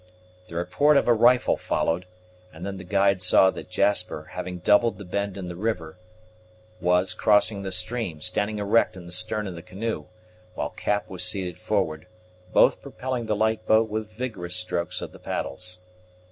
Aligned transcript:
The 0.47 0.55
report 0.55 0.97
of 0.97 1.07
a 1.07 1.13
rifle 1.13 1.55
followed; 1.57 2.07
and 2.51 2.65
then 2.65 2.77
the 2.77 2.83
guide 2.83 3.21
saw 3.21 3.51
that 3.51 3.69
Jasper, 3.69 4.29
having 4.31 4.57
doubled 4.57 4.97
the 4.97 5.05
bend 5.05 5.37
in 5.37 5.47
the 5.47 5.55
river, 5.55 5.99
was 6.79 7.13
crossing 7.13 7.61
the 7.61 7.71
stream, 7.71 8.19
standing 8.19 8.57
erect 8.57 8.97
in 8.97 9.05
the 9.05 9.11
stern 9.11 9.45
of 9.45 9.53
the 9.53 9.61
canoe, 9.61 10.05
while 10.55 10.71
Cap 10.71 11.07
was 11.07 11.23
seated 11.23 11.59
forward, 11.59 12.07
both 12.51 12.81
propelling 12.81 13.27
the 13.27 13.35
light 13.35 13.67
boat 13.67 13.91
with 13.91 14.09
vigorous 14.09 14.55
strokes 14.55 15.03
of 15.03 15.11
the 15.11 15.19
paddles. 15.19 15.77